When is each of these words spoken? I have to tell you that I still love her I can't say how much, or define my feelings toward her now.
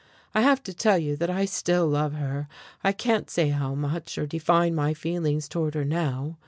I 0.33 0.41
have 0.41 0.63
to 0.63 0.73
tell 0.73 0.97
you 0.97 1.15
that 1.17 1.29
I 1.29 1.45
still 1.45 1.85
love 1.87 2.13
her 2.13 2.47
I 2.83 2.91
can't 2.91 3.29
say 3.29 3.49
how 3.49 3.75
much, 3.75 4.17
or 4.17 4.25
define 4.25 4.73
my 4.73 4.95
feelings 4.95 5.47
toward 5.47 5.75
her 5.75 5.85
now. 5.85 6.39